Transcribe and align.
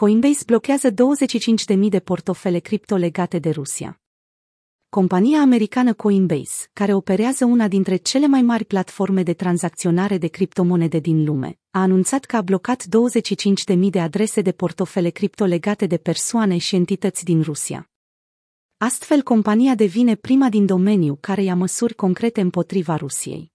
Coinbase 0.00 0.42
blochează 0.46 0.88
25.000 0.90 1.88
de 1.88 2.00
portofele 2.00 2.58
cripto 2.58 2.96
legate 2.96 3.38
de 3.38 3.50
Rusia. 3.50 4.00
Compania 4.88 5.40
americană 5.40 5.94
Coinbase, 5.94 6.68
care 6.72 6.94
operează 6.94 7.44
una 7.44 7.68
dintre 7.68 7.96
cele 7.96 8.26
mai 8.26 8.42
mari 8.42 8.64
platforme 8.64 9.22
de 9.22 9.32
tranzacționare 9.32 10.18
de 10.18 10.26
criptomonede 10.26 10.98
din 10.98 11.24
lume, 11.24 11.58
a 11.70 11.80
anunțat 11.80 12.24
că 12.24 12.36
a 12.36 12.42
blocat 12.42 12.84
25.000 12.84 13.78
de 13.90 14.00
adrese 14.00 14.40
de 14.40 14.52
portofele 14.52 15.10
cripto 15.10 15.44
legate 15.44 15.86
de 15.86 15.96
persoane 15.96 16.58
și 16.58 16.74
entități 16.74 17.24
din 17.24 17.42
Rusia. 17.42 17.90
Astfel, 18.76 19.22
compania 19.22 19.74
devine 19.74 20.14
prima 20.14 20.48
din 20.48 20.66
domeniu 20.66 21.18
care 21.20 21.42
ia 21.42 21.54
măsuri 21.54 21.94
concrete 21.94 22.40
împotriva 22.40 22.96
Rusiei. 22.96 23.54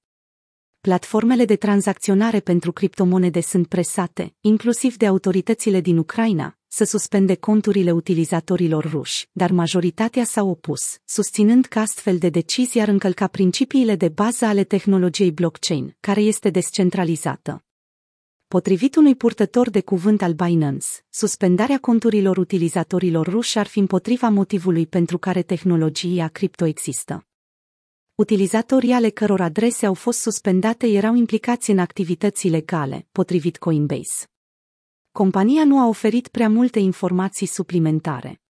Platformele 0.81 1.45
de 1.45 1.55
tranzacționare 1.55 2.39
pentru 2.39 2.71
criptomonede 2.71 3.41
sunt 3.41 3.67
presate, 3.67 4.33
inclusiv 4.39 4.97
de 4.97 5.05
autoritățile 5.05 5.81
din 5.81 5.97
Ucraina, 5.97 6.57
să 6.67 6.83
suspende 6.83 7.35
conturile 7.35 7.91
utilizatorilor 7.91 8.89
ruși, 8.91 9.27
dar 9.31 9.51
majoritatea 9.51 10.23
s-au 10.23 10.49
opus, 10.49 10.97
susținând 11.05 11.65
că 11.65 11.79
astfel 11.79 12.17
de 12.17 12.29
decizii 12.29 12.81
ar 12.81 12.87
încălca 12.87 13.27
principiile 13.27 13.95
de 13.95 14.09
bază 14.09 14.45
ale 14.45 14.63
tehnologiei 14.63 15.31
blockchain, 15.31 15.95
care 15.99 16.21
este 16.21 16.49
descentralizată. 16.49 17.63
Potrivit 18.47 18.95
unui 18.95 19.15
purtător 19.15 19.69
de 19.69 19.81
cuvânt 19.81 20.21
al 20.21 20.33
Binance, 20.33 20.87
suspendarea 21.09 21.79
conturilor 21.79 22.37
utilizatorilor 22.37 23.27
ruși 23.27 23.57
ar 23.57 23.67
fi 23.67 23.79
împotriva 23.79 24.29
motivului 24.29 24.87
pentru 24.87 25.17
care 25.17 25.41
tehnologia 25.41 26.27
cripto 26.27 26.65
există. 26.65 27.25
Utilizatorii 28.21 28.91
ale 28.91 29.09
căror 29.09 29.41
adrese 29.41 29.85
au 29.85 29.93
fost 29.93 30.19
suspendate 30.19 30.87
erau 30.87 31.15
implicați 31.15 31.71
în 31.71 31.79
activități 31.79 32.47
ilegale, 32.47 33.07
potrivit 33.11 33.57
Coinbase. 33.57 34.25
Compania 35.11 35.63
nu 35.63 35.79
a 35.79 35.87
oferit 35.87 36.27
prea 36.27 36.49
multe 36.49 36.79
informații 36.79 37.47
suplimentare. 37.47 38.41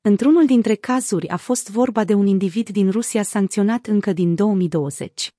Într-unul 0.00 0.46
dintre 0.46 0.74
cazuri 0.74 1.28
a 1.28 1.36
fost 1.36 1.70
vorba 1.70 2.04
de 2.04 2.14
un 2.14 2.26
individ 2.26 2.68
din 2.68 2.90
Rusia 2.90 3.22
sancționat 3.22 3.86
încă 3.86 4.12
din 4.12 4.34
2020. 4.34 5.34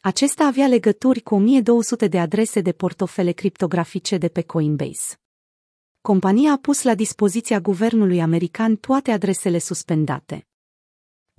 Acesta 0.00 0.44
avea 0.44 0.66
legături 0.66 1.20
cu 1.20 1.34
1200 1.34 2.08
de 2.08 2.18
adrese 2.18 2.60
de 2.60 2.72
portofele 2.72 3.32
criptografice 3.32 4.18
de 4.18 4.28
pe 4.28 4.42
Coinbase. 4.42 5.20
Compania 6.00 6.52
a 6.52 6.56
pus 6.56 6.82
la 6.82 6.94
dispoziția 6.94 7.60
guvernului 7.60 8.20
american 8.20 8.76
toate 8.76 9.10
adresele 9.10 9.58
suspendate. 9.58 10.46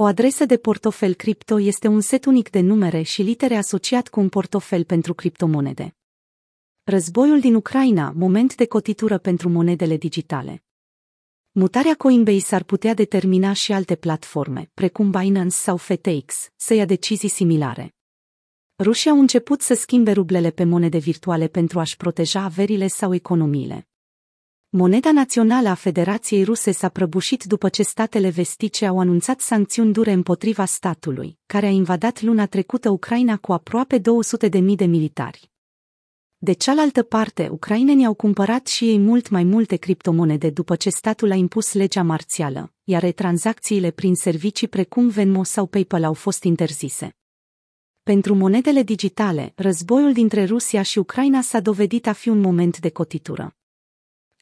O 0.03 0.05
adresă 0.05 0.45
de 0.45 0.57
portofel 0.57 1.13
cripto 1.13 1.59
este 1.59 1.87
un 1.87 2.01
set 2.01 2.25
unic 2.25 2.49
de 2.49 2.59
numere 2.59 3.01
și 3.01 3.21
litere 3.21 3.55
asociat 3.55 4.07
cu 4.07 4.19
un 4.19 4.29
portofel 4.29 4.83
pentru 4.83 5.13
criptomonede. 5.13 5.95
Războiul 6.83 7.39
din 7.39 7.55
Ucraina, 7.55 8.11
moment 8.15 8.55
de 8.55 8.65
cotitură 8.65 9.17
pentru 9.17 9.49
monedele 9.49 9.97
digitale. 9.97 10.63
Mutarea 11.51 11.95
Coinbase 11.95 12.55
ar 12.55 12.63
putea 12.63 12.93
determina 12.93 13.53
și 13.53 13.73
alte 13.73 13.95
platforme, 13.95 14.71
precum 14.73 15.11
Binance 15.11 15.55
sau 15.55 15.77
FTX, 15.77 16.51
să 16.55 16.73
ia 16.73 16.85
decizii 16.85 17.29
similare. 17.29 17.95
Rușii 18.77 19.09
au 19.09 19.19
început 19.19 19.61
să 19.61 19.73
schimbe 19.73 20.11
rublele 20.11 20.51
pe 20.51 20.63
monede 20.63 20.97
virtuale 20.97 21.47
pentru 21.47 21.79
a-și 21.79 21.97
proteja 21.97 22.41
averile 22.41 22.87
sau 22.87 23.13
economiile. 23.13 23.87
Moneda 24.75 25.11
națională 25.11 25.69
a 25.69 25.73
Federației 25.73 26.43
Ruse 26.43 26.71
s-a 26.71 26.89
prăbușit 26.89 27.43
după 27.43 27.69
ce 27.69 27.83
statele 27.83 28.29
vestice 28.29 28.85
au 28.85 28.99
anunțat 28.99 29.39
sancțiuni 29.39 29.93
dure 29.93 30.11
împotriva 30.11 30.65
statului, 30.65 31.37
care 31.45 31.65
a 31.65 31.69
invadat 31.69 32.21
luna 32.21 32.45
trecută 32.45 32.89
Ucraina 32.89 33.37
cu 33.37 33.53
aproape 33.53 33.99
200.000 33.99 34.01
de 34.75 34.85
militari. 34.85 35.51
De 36.37 36.53
cealaltă 36.53 37.03
parte, 37.03 37.49
ucrainenii 37.51 38.05
au 38.05 38.13
cumpărat 38.13 38.67
și 38.67 38.89
ei 38.89 38.97
mult 38.97 39.29
mai 39.29 39.43
multe 39.43 39.75
criptomonede 39.75 40.49
după 40.49 40.75
ce 40.75 40.89
statul 40.89 41.31
a 41.31 41.35
impus 41.35 41.73
legea 41.73 42.03
marțială, 42.03 42.73
iar 42.83 43.11
tranzacțiile 43.11 43.91
prin 43.91 44.15
servicii 44.15 44.67
precum 44.67 45.07
Venmo 45.07 45.43
sau 45.43 45.65
PayPal 45.65 46.03
au 46.03 46.13
fost 46.13 46.43
interzise. 46.43 47.15
Pentru 48.03 48.35
monedele 48.35 48.83
digitale, 48.83 49.53
războiul 49.55 50.13
dintre 50.13 50.45
Rusia 50.45 50.81
și 50.81 50.99
Ucraina 50.99 51.41
s-a 51.41 51.59
dovedit 51.59 52.07
a 52.07 52.13
fi 52.13 52.29
un 52.29 52.39
moment 52.39 52.79
de 52.79 52.89
cotitură. 52.89 53.55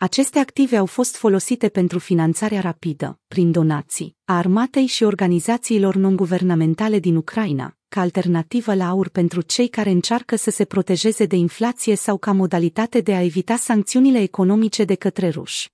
Aceste 0.03 0.39
active 0.39 0.78
au 0.78 0.85
fost 0.85 1.16
folosite 1.16 1.69
pentru 1.69 2.00
finanțarea 2.00 2.59
rapidă, 2.62 3.19
prin 3.28 3.51
donații, 3.51 4.16
a 4.25 4.38
armatei 4.38 4.85
și 4.85 5.03
organizațiilor 5.03 5.95
non-guvernamentale 5.95 7.00
din 7.00 7.16
Ucraina, 7.16 7.78
ca 7.88 8.01
alternativă 8.01 8.73
la 8.75 8.90
aur 8.90 9.09
pentru 9.09 9.41
cei 9.41 9.67
care 9.67 9.90
încearcă 9.90 10.35
să 10.35 10.50
se 10.50 10.66
protejeze 10.66 11.25
de 11.25 11.35
inflație 11.35 11.95
sau 11.95 12.17
ca 12.17 12.31
modalitate 12.31 13.01
de 13.01 13.13
a 13.13 13.23
evita 13.23 13.56
sancțiunile 13.56 14.22
economice 14.22 14.84
de 14.84 14.95
către 14.95 15.29
ruși. 15.29 15.69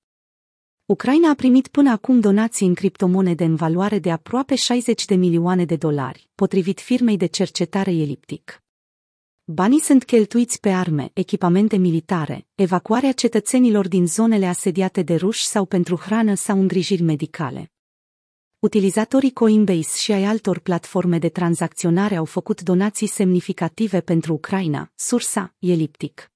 Ucraina 0.85 1.29
a 1.29 1.33
primit 1.33 1.67
până 1.67 1.91
acum 1.91 2.19
donații 2.19 2.67
în 2.67 2.73
criptomonede 2.73 3.43
în 3.43 3.55
valoare 3.55 3.99
de 3.99 4.11
aproape 4.11 4.55
60 4.55 5.05
de 5.05 5.15
milioane 5.15 5.65
de 5.65 5.75
dolari, 5.75 6.29
potrivit 6.35 6.79
firmei 6.79 7.17
de 7.17 7.25
cercetare 7.25 7.91
Eliptic. 7.91 8.61
Banii 9.49 9.79
sunt 9.79 10.03
cheltuiți 10.03 10.59
pe 10.59 10.69
arme, 10.69 11.11
echipamente 11.13 11.77
militare, 11.77 12.47
evacuarea 12.55 13.11
cetățenilor 13.11 13.87
din 13.87 14.07
zonele 14.07 14.45
asediate 14.45 15.01
de 15.01 15.15
ruși 15.15 15.45
sau 15.45 15.65
pentru 15.65 15.95
hrană 15.95 16.33
sau 16.33 16.59
îngrijiri 16.59 17.01
medicale. 17.01 17.71
Utilizatorii 18.59 19.33
Coinbase 19.33 19.97
și 19.97 20.11
ai 20.11 20.23
altor 20.23 20.59
platforme 20.59 21.19
de 21.19 21.29
tranzacționare 21.29 22.15
au 22.15 22.25
făcut 22.25 22.61
donații 22.61 23.07
semnificative 23.07 24.01
pentru 24.01 24.33
Ucraina, 24.33 24.91
sursa, 24.95 25.55
eliptic. 25.59 26.31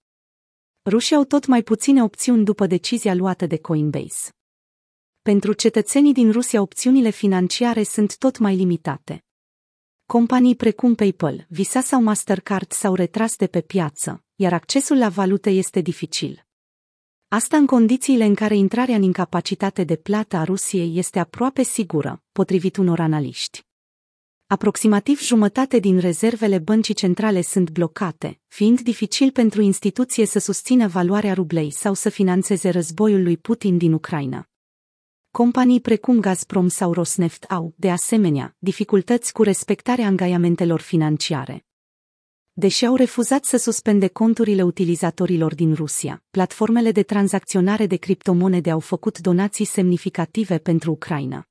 Rușii 0.86 1.16
au 1.16 1.24
tot 1.24 1.46
mai 1.46 1.64
puține 1.64 2.04
opțiuni 2.04 2.46
după 2.46 2.68
decizia 2.68 3.14
luată 3.14 3.46
de 3.46 3.58
Coinbase. 3.58 4.30
Pentru 5.22 5.54
cetățenii 5.54 6.14
din 6.14 6.32
Rusia 6.32 6.62
opțiunile 6.62 7.10
financiare 7.10 7.84
sunt 7.84 8.18
tot 8.18 8.38
mai 8.38 8.56
limitate. 8.56 9.26
Companii 10.12 10.56
precum 10.56 10.96
PayPal, 10.96 11.46
Visa 11.50 11.82
sau 11.82 12.02
Mastercard 12.02 12.72
s-au 12.72 12.96
retras 12.96 13.36
de 13.36 13.48
pe 13.48 13.62
piață, 13.62 14.24
iar 14.36 14.54
accesul 14.54 14.98
la 14.98 15.10
valute 15.10 15.50
este 15.50 15.82
dificil. 15.82 16.46
Asta 17.28 17.58
în 17.58 17.66
condițiile 17.66 18.26
în 18.26 18.36
care 18.36 18.56
intrarea 18.56 18.96
în 18.96 19.02
incapacitate 19.02 19.84
de 19.84 19.96
plată 19.96 20.38
a 20.38 20.44
Rusiei 20.44 20.98
este 20.98 21.20
aproape 21.20 21.64
sigură, 21.64 22.24
potrivit 22.32 22.78
unor 22.78 23.00
analiști. 23.00 23.66
Aproximativ 24.48 25.22
jumătate 25.22 25.80
din 25.80 26.00
rezervele 26.00 26.60
băncii 26.60 26.94
centrale 26.94 27.42
sunt 27.42 27.70
blocate, 27.70 28.40
fiind 28.48 28.82
dificil 28.82 29.32
pentru 29.32 29.62
instituție 29.62 30.26
să 30.26 30.40
susțină 30.40 30.88
valoarea 30.88 31.34
rublei 31.34 31.72
sau 31.72 31.94
să 31.94 32.10
financeze 32.10 32.70
războiul 32.70 33.24
lui 33.24 33.38
Putin 33.38 33.78
din 33.78 33.94
Ucraina. 33.94 34.51
Companii 35.42 35.82
precum 35.82 36.20
Gazprom 36.20 36.68
sau 36.68 36.94
Rosneft 36.94 37.44
au, 37.44 37.74
de 37.76 37.92
asemenea, 37.92 38.56
dificultăți 38.60 39.34
cu 39.34 39.44
respectarea 39.44 40.06
angajamentelor 40.06 40.80
financiare. 40.80 41.66
Deși 42.54 42.86
au 42.86 42.96
refuzat 42.96 43.46
să 43.46 43.58
suspende 43.58 44.08
conturile 44.08 44.62
utilizatorilor 44.62 45.56
din 45.56 45.74
Rusia, 45.74 46.24
platformele 46.32 46.92
de 46.92 47.04
tranzacționare 47.04 47.86
de 47.86 47.96
criptomonede 47.96 48.72
au 48.72 48.80
făcut 48.80 49.20
donații 49.20 49.66
semnificative 49.66 50.58
pentru 50.58 50.92
Ucraina. 50.92 51.48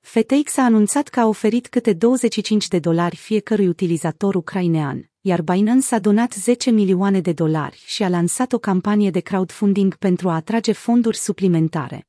FTX 0.00 0.56
a 0.56 0.64
anunțat 0.64 1.08
că 1.08 1.20
a 1.20 1.26
oferit 1.26 1.68
câte 1.68 1.92
25 1.92 2.68
de 2.68 2.78
dolari 2.78 3.16
fiecărui 3.16 3.68
utilizator 3.68 4.34
ucrainean, 4.34 5.10
iar 5.20 5.42
Binance 5.42 5.94
a 5.94 5.98
donat 5.98 6.32
10 6.32 6.70
milioane 6.70 7.20
de 7.20 7.32
dolari 7.32 7.82
și 7.86 8.02
a 8.02 8.08
lansat 8.08 8.52
o 8.52 8.58
campanie 8.58 9.10
de 9.10 9.20
crowdfunding 9.20 9.96
pentru 9.96 10.28
a 10.28 10.34
atrage 10.34 10.72
fonduri 10.72 11.16
suplimentare. 11.16 12.06